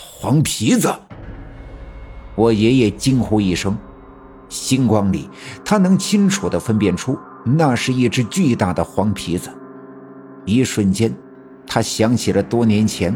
[0.00, 0.94] 黄皮子！
[2.36, 3.76] 我爷爷惊呼一声，
[4.48, 5.28] 星光里
[5.64, 9.50] 他能清楚地分辨出，那是一只巨大的黄皮子。
[10.44, 11.12] 一瞬间，
[11.66, 13.12] 他想起了多年前，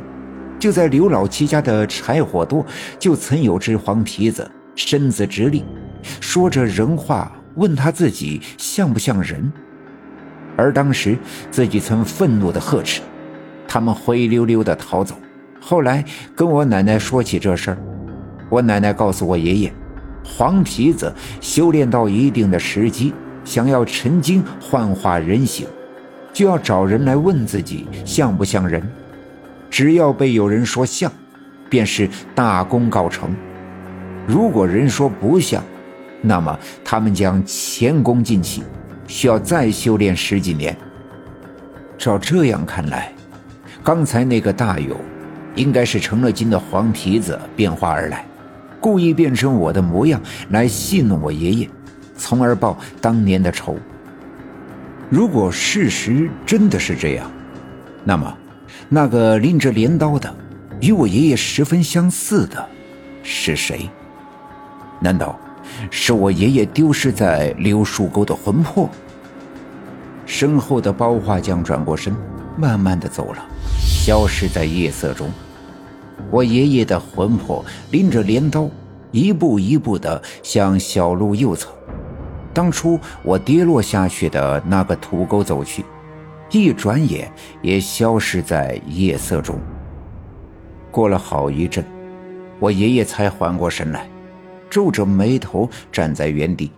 [0.59, 2.67] 就在刘老七家的柴火垛，
[2.99, 5.65] 就曾有只黄皮子身子直立，
[6.21, 9.53] 说着人话，问他自己像不像人。
[10.57, 11.17] 而当时
[11.49, 13.03] 自己曾愤怒地呵斥，
[13.69, 15.15] 他们灰溜溜地逃走。
[15.65, 16.05] 后来
[16.35, 17.79] 跟我奶奶说起这事儿。
[18.51, 19.73] 我奶奶告诉我爷爷，
[20.25, 23.15] 黄皮子修炼到一定的时机，
[23.45, 25.69] 想要成精幻化人形，
[26.33, 28.83] 就要找人来问自己像不像人。
[29.71, 31.11] 只要被有人说像，
[31.71, 33.31] 便是大功告成；
[34.27, 35.63] 如果人说不像，
[36.21, 38.65] 那么他们将前功尽弃，
[39.07, 40.77] 需要再修炼十几年。
[41.97, 43.13] 照这样看来，
[43.83, 44.95] 刚才那个大勇，
[45.55, 48.25] 应该是成了精的黄皮子变化而来。
[48.81, 51.71] 故意变成我的模样来戏弄我爷爷，
[52.17, 53.77] 从而报当年的仇。
[55.09, 57.31] 如果事实真的是这样，
[58.03, 58.37] 那么
[58.89, 60.35] 那个拎着镰刀的、
[60.81, 62.69] 与我爷爷十分相似的
[63.23, 63.89] 是谁？
[64.99, 65.39] 难道
[65.91, 68.89] 是我爷爷丢失在柳树沟的魂魄？
[70.25, 72.17] 身后的包画匠转过身，
[72.57, 73.47] 慢慢的走了，
[74.05, 75.31] 消失在夜色中。
[76.29, 78.69] 我爷爷的魂魄拎着镰刀，
[79.13, 81.71] 一步一步地向小路右侧，
[82.53, 85.85] 当初我跌落下去的那个土沟走去，
[86.51, 87.33] 一转眼
[87.63, 89.57] 也消失在夜色中。
[90.91, 91.85] 过了好一阵，
[92.59, 94.09] 我爷爷才缓过神来，
[94.69, 96.73] 皱着眉头站在原地，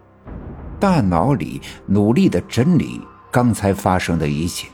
[0.78, 3.00] 大脑里努力地整理
[3.30, 4.68] 刚才发生的一切。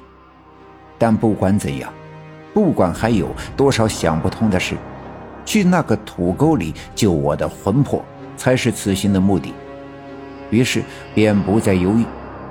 [0.98, 1.92] 但不管怎样。
[2.52, 4.76] 不管还有多少想不通的事，
[5.44, 8.04] 去那个土沟里救我的魂魄
[8.36, 9.52] 才是此行的目的。
[10.50, 10.82] 于是
[11.14, 12.04] 便不再犹豫，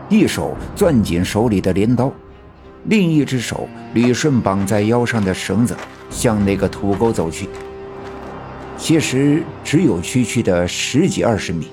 [0.08, 2.12] 一手攥紧手里的镰刀，
[2.86, 5.76] 另一只手捋顺绑在腰上的绳子，
[6.10, 7.50] 向那个土沟走去。
[8.78, 11.68] 其实只有区区的十几二十米，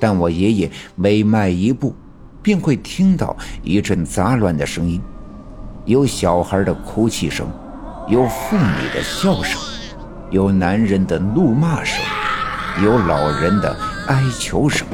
[0.00, 1.94] 但我爷爷每迈一步，
[2.40, 4.98] 便会听到一阵杂乱的声音。
[5.86, 7.46] 有小孩的哭泣声，
[8.08, 9.60] 有妇女的笑声，
[10.30, 12.02] 有男人的怒骂声，
[12.82, 13.76] 有老人的
[14.08, 14.86] 哀求声。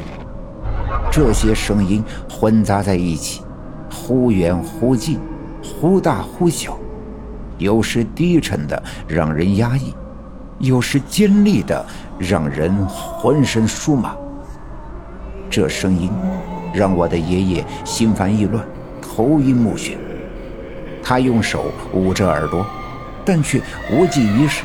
[1.09, 3.41] 这些声音混杂在一起，
[3.89, 5.17] 忽远忽近，
[5.63, 6.77] 忽大忽小，
[7.57, 9.95] 有时低沉的让人压抑，
[10.59, 11.85] 有时尖利的
[12.19, 14.13] 让人浑身酥麻。
[15.49, 16.11] 这声音
[16.73, 18.65] 让我的爷爷心烦意乱，
[19.01, 19.95] 头晕目眩。
[21.03, 22.65] 他用手捂着耳朵，
[23.25, 24.63] 但却无济于事，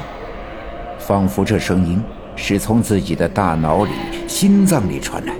[0.99, 2.03] 仿佛这声音
[2.37, 3.93] 是从自己的大脑里、
[4.29, 5.35] 心脏里传来，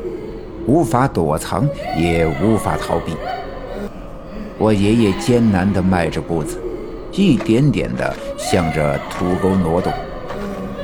[0.67, 3.15] 无法躲藏，也无法逃避。
[4.59, 6.61] 我爷爷艰难地迈着步子，
[7.13, 9.93] 一点点地向着土沟挪动。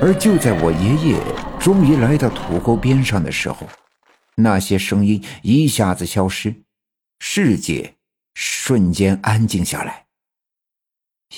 [0.01, 1.17] 而就在我爷爷
[1.59, 3.67] 终于来到土沟边上的时候，
[4.35, 6.55] 那些声音一下子消失，
[7.21, 7.95] 世界
[8.35, 10.02] 瞬间安静下来。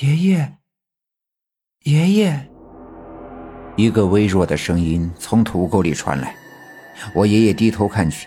[0.00, 0.52] 爷爷，
[1.84, 2.48] 爷爷，
[3.76, 6.34] 一个微弱的声音从土沟里传来。
[7.14, 8.26] 我爷爷低头看去，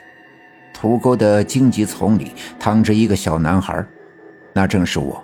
[0.73, 3.85] 土沟的荆棘丛里躺着一个小男孩，
[4.53, 5.21] 那正是我，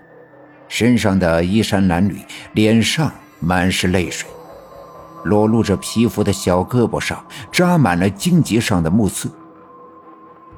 [0.68, 2.18] 身上的衣衫褴褛，
[2.52, 3.10] 脸上
[3.40, 4.30] 满是泪水，
[5.24, 9.32] 裸露着皮肤的小胳膊上扎满了荆棘上的木刺。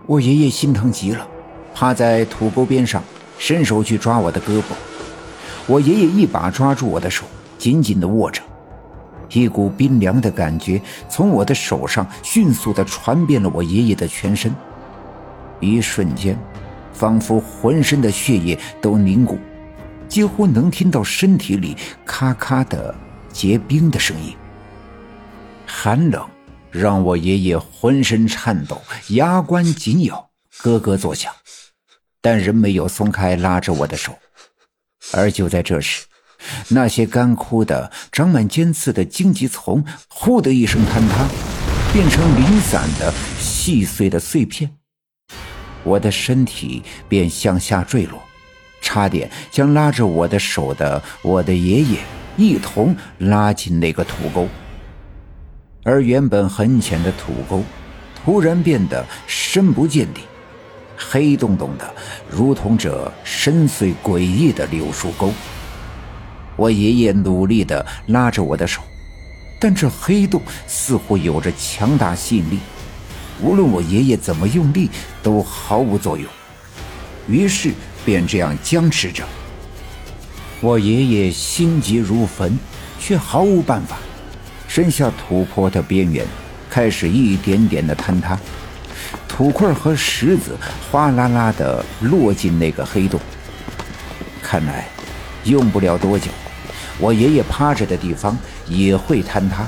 [0.08, 1.28] 我爷爷心疼极了，
[1.76, 3.04] 趴在土沟边上，
[3.38, 4.74] 伸手去抓我的胳膊。
[5.68, 7.26] 我爷爷一把抓住我的手，
[7.58, 8.42] 紧紧地握着，
[9.30, 14.54] 一股冰凉的感觉从我的手上迅速地传遍了我爷爷的全身。
[15.60, 16.38] 一瞬间，
[16.94, 19.40] 仿佛浑身的血液都凝固，
[20.08, 22.94] 几乎能听到身体里咔咔的
[23.32, 24.36] 结冰的声音。
[25.66, 26.24] 寒冷
[26.70, 28.80] 让我爷爷浑身颤抖，
[29.10, 30.30] 牙关紧咬，
[30.62, 31.34] 咯咯作响，
[32.22, 34.14] 但仍没有松开拉着我的手。
[35.14, 36.06] 而就在这时，
[36.70, 41.28] 那些干枯的、长满尖刺的荆棘丛“呼”的一声坍塌，
[41.94, 44.70] 变成零散的、细碎的碎片，
[45.84, 48.22] 我的身体便向下坠落，
[48.82, 52.00] 差点将拉着我的手的我的爷爷
[52.36, 54.48] 一同拉进那个土沟。
[55.84, 57.64] 而原本很浅的土沟，
[58.16, 60.22] 突然变得深不见底。
[60.98, 61.94] 黑洞洞的，
[62.30, 65.32] 如同这深邃诡异的柳树沟。
[66.56, 68.82] 我爷爷努力地拉着我的手，
[69.60, 72.60] 但这黑洞似乎有着强大吸引力，
[73.42, 74.90] 无论我爷爷怎么用力，
[75.22, 76.26] 都毫无作用。
[77.28, 77.74] 于是
[78.06, 79.24] 便这样僵持着。
[80.62, 82.58] 我爷爷心急如焚，
[83.00, 83.98] 却毫无办法。
[84.68, 86.26] 身下土坡的边缘
[86.70, 88.40] 开始一点点的坍塌，
[89.36, 90.58] 土块和石子
[90.90, 93.20] 哗啦啦的落进那个黑洞。
[94.42, 94.88] 看来
[95.44, 96.32] 用不了多久，
[96.98, 99.68] 我爷爷趴着的地方也会坍塌，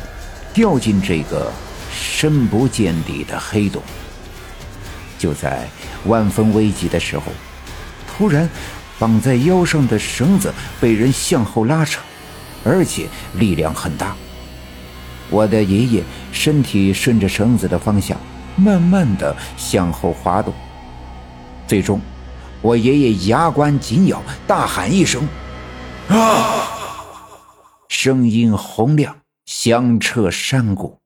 [0.54, 1.52] 掉进这个
[1.92, 3.84] 深不见底的黑洞。
[5.20, 5.68] 就在
[6.06, 7.26] 万分危急的时候，
[8.08, 8.50] 突然
[8.98, 12.00] 绑在腰上的绳子被人向后拉扯，
[12.64, 14.16] 而且力量很大。
[15.30, 18.18] 我的爷爷身体顺着绳子的方向，
[18.58, 20.54] 慢慢的向后滑动。
[21.68, 22.02] 最终，
[22.62, 25.28] 我爷爷牙关紧咬，大喊一声
[26.10, 26.68] ：“啊！”
[27.88, 30.98] 声音洪亮，响彻山谷，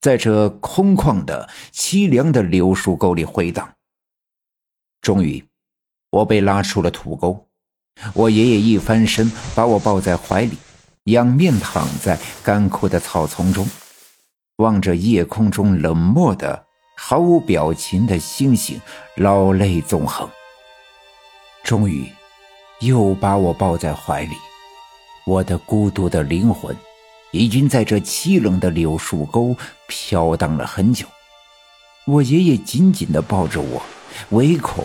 [0.00, 3.68] 在这空旷的、凄凉的柳树沟里回荡。
[5.00, 5.44] 终于，
[6.10, 7.46] 我被拉出了土沟。
[8.14, 10.56] 我爷爷一翻身，把我抱在怀里。
[11.04, 13.66] 仰面躺在干枯的草丛中，
[14.58, 16.64] 望着夜空中冷漠的、
[16.96, 18.80] 毫无表情的星星，
[19.14, 20.28] 老泪纵横。
[21.62, 22.04] 终于，
[22.80, 24.34] 又把我抱在怀里。
[25.24, 26.76] 我的孤独的灵魂，
[27.30, 29.54] 已经在这凄冷的柳树沟
[29.86, 31.06] 飘荡了很久。
[32.04, 33.80] 我爷爷紧紧地抱着我，
[34.30, 34.84] 唯恐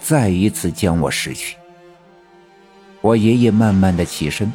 [0.00, 1.56] 再一次将我失去。
[3.00, 4.52] 我爷爷慢慢地起身。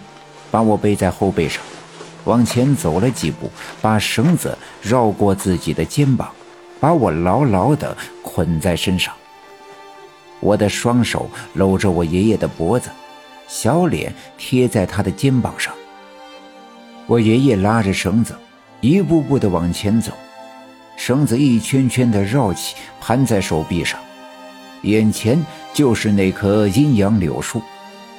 [0.49, 1.61] 把我背在后背上，
[2.25, 3.49] 往前走了几步，
[3.81, 6.29] 把绳子绕过自己的肩膀，
[6.79, 9.13] 把我牢牢地捆在身上。
[10.39, 12.89] 我的双手搂着我爷爷的脖子，
[13.47, 15.73] 小脸贴在他的肩膀上。
[17.05, 18.35] 我爷爷拉着绳子，
[18.81, 20.11] 一步步地往前走，
[20.95, 23.99] 绳子一圈圈地绕起，盘在手臂上，
[24.81, 25.43] 眼前
[25.73, 27.61] 就是那棵阴阳柳树。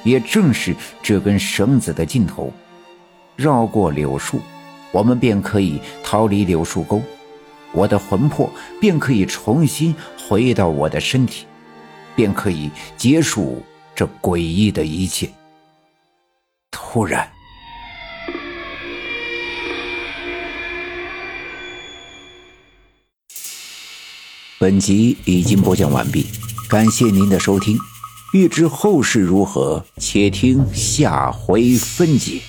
[0.03, 0.73] 也正是
[1.03, 2.53] 这根绳子的尽头，
[3.39, 4.41] 绕过柳树，
[4.91, 7.01] 我们便可以逃离柳树沟，
[7.71, 8.51] 我的魂魄
[8.81, 9.95] 便可以重新
[10.27, 11.45] 回到我的身体，
[12.17, 13.63] 便可以结束
[13.95, 15.29] 这诡异的一切。
[16.69, 17.31] 突然，
[24.59, 26.25] 本集已经播讲完毕，
[26.69, 27.77] 感谢您的收听。
[28.33, 32.41] 欲知后事如何，且听下回分解。